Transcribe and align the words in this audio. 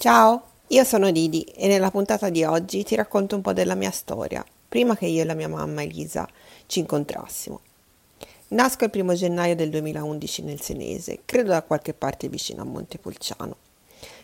Ciao, 0.00 0.42
io 0.68 0.82
sono 0.84 1.10
Didi 1.10 1.42
e 1.42 1.68
nella 1.68 1.90
puntata 1.90 2.30
di 2.30 2.42
oggi 2.42 2.84
ti 2.84 2.94
racconto 2.94 3.36
un 3.36 3.42
po' 3.42 3.52
della 3.52 3.74
mia 3.74 3.90
storia, 3.90 4.42
prima 4.66 4.96
che 4.96 5.04
io 5.04 5.20
e 5.20 5.24
la 5.26 5.34
mia 5.34 5.46
mamma 5.46 5.82
Elisa 5.82 6.26
ci 6.64 6.78
incontrassimo. 6.78 7.60
Nasco 8.48 8.84
il 8.84 8.90
primo 8.90 9.12
gennaio 9.12 9.54
del 9.54 9.68
2011 9.68 10.42
nel 10.44 10.62
Senese, 10.62 11.20
credo 11.26 11.50
da 11.50 11.60
qualche 11.60 11.92
parte 11.92 12.30
vicino 12.30 12.62
a 12.62 12.64
Montepulciano. 12.64 13.56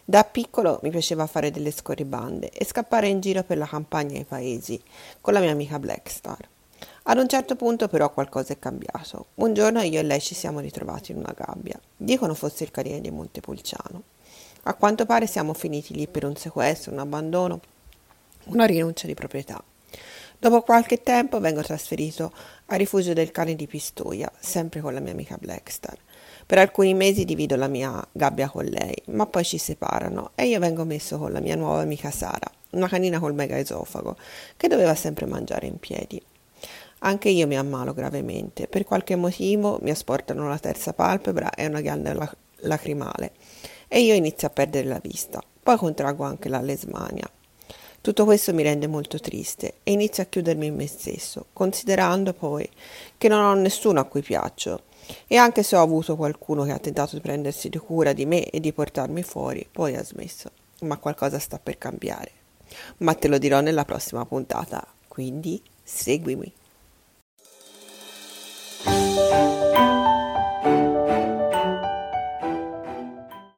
Da 0.03 0.25
piccolo 0.25 0.81
mi 0.83 0.89
piaceva 0.89 1.27
fare 1.27 1.51
delle 1.51 1.71
scorribande 1.71 2.49
e 2.49 2.65
scappare 2.65 3.09
in 3.09 3.21
giro 3.21 3.43
per 3.43 3.59
la 3.59 3.67
campagna 3.67 4.17
e 4.17 4.21
i 4.21 4.25
paesi 4.25 4.83
con 5.21 5.35
la 5.35 5.41
mia 5.41 5.53
amica 5.53 5.79
Blackstar. 5.79 6.49
Ad 7.03 7.19
un 7.19 7.29
certo 7.29 7.55
punto 7.55 7.87
però 7.89 8.11
qualcosa 8.11 8.55
è 8.55 8.59
cambiato. 8.59 9.27
Un 9.35 9.53
giorno 9.53 9.83
io 9.83 10.01
e 10.01 10.05
lei 10.05 10.23
ci 10.23 10.35
siamo 10.35 10.61
ritrovati 10.61 11.13
in 11.13 11.19
una 11.19 11.35
gabbia. 11.37 11.79
Dicono 11.95 12.33
fosse 12.33 12.65
il 12.65 12.71
carriere 12.71 13.03
di 13.03 13.11
Montepulciano. 13.11 14.15
A 14.69 14.75
quanto 14.75 15.07
pare 15.07 15.29
siamo 15.29 15.55
finiti 15.55 15.95
lì 15.95 16.09
per 16.09 16.25
un 16.25 16.35
sequestro, 16.35 16.91
un 16.91 16.99
abbandono, 16.99 17.61
una 18.47 18.65
rinuncia 18.65 19.07
di 19.07 19.15
proprietà. 19.15 19.63
Dopo 20.41 20.63
qualche 20.63 21.05
tempo 21.05 21.39
vengo 21.39 21.63
trasferito 21.63 22.33
al 22.67 22.79
rifugio 22.79 23.13
del 23.13 23.31
cane 23.31 23.55
di 23.55 23.69
Pistoia, 23.69 24.29
sempre 24.41 24.81
con 24.81 24.93
la 24.93 24.99
mia 24.99 25.13
amica 25.13 25.37
Blackstar. 25.41 25.97
Per 26.45 26.59
alcuni 26.59 26.95
mesi 26.95 27.25
divido 27.25 27.55
la 27.55 27.69
mia 27.69 28.05
gabbia 28.11 28.49
con 28.49 28.65
lei, 28.65 29.01
ma 29.07 29.27
poi 29.27 29.45
ci 29.45 29.57
separano 29.57 30.33
e 30.35 30.49
io 30.49 30.59
vengo 30.59 30.85
messo 30.85 31.17
con 31.17 31.31
la 31.31 31.41
mia 31.41 31.55
nuova 31.55 31.83
amica 31.83 32.11
Sara, 32.11 32.51
una 32.71 32.89
canina 32.89 33.21
col 33.21 33.35
mega 33.35 33.57
esofago, 33.57 34.17
che 34.57 34.67
doveva 34.67 34.97
sempre 34.97 35.27
mangiare 35.27 35.69
in 35.69 35.79
piedi. 35.79 36.21
Anche 37.01 37.29
io 37.29 37.47
mi 37.47 37.57
ammalo 37.57 37.95
gravemente, 37.95 38.67
per 38.67 38.83
qualche 38.83 39.15
motivo 39.15 39.79
mi 39.83 39.91
asportano 39.91 40.49
la 40.49 40.59
terza 40.59 40.93
palpebra 40.93 41.51
e 41.51 41.67
una 41.67 41.81
ghiandola 41.81 42.37
lacrimale 42.63 43.33
e 43.89 44.01
io 44.01 44.15
inizio 44.15 44.49
a 44.49 44.51
perdere 44.51 44.87
la 44.87 45.01
vista. 45.03 45.43
Poi 45.63 45.77
contraggo 45.77 46.25
anche 46.25 46.49
la 46.49 46.61
lesmania. 46.61 47.29
Tutto 48.01 48.25
questo 48.25 48.55
mi 48.55 48.63
rende 48.63 48.87
molto 48.87 49.19
triste 49.19 49.79
e 49.83 49.91
inizio 49.91 50.23
a 50.23 50.27
chiudermi 50.27 50.67
in 50.67 50.77
me 50.77 50.87
stesso, 50.87 51.47
considerando 51.53 52.33
poi 52.33 52.69
che 53.19 53.27
non 53.27 53.43
ho 53.43 53.55
nessuno 53.55 53.99
a 53.99 54.05
cui 54.05 54.23
piaccio. 54.23 54.83
E 55.27 55.37
anche 55.37 55.63
se 55.63 55.77
ho 55.77 55.83
avuto 55.83 56.15
qualcuno 56.15 56.65
che 56.65 56.73
ha 56.73 56.79
tentato 56.79 57.17
di 57.17 57.21
prendersi 57.21 57.69
di 57.69 57.79
cura 57.79 58.13
di 58.13 58.25
me 58.25 58.49
e 58.49 58.61
di 58.61 58.73
portarmi 58.73 59.23
fuori, 59.23 59.67
poi 59.71 59.97
ha 59.97 60.05
smesso. 60.05 60.51
Ma 60.83 60.99
qualcosa 60.99 61.39
sta 61.39 61.59
per 61.59 61.79
cambiare. 61.79 62.31
Ma 62.99 63.15
te 63.15 63.29
lo 63.29 63.39
dirò 63.39 63.61
nella 63.61 63.85
prossima 63.85 64.25
puntata, 64.25 64.87
quindi 65.09 65.61
seguimi. 65.83 66.53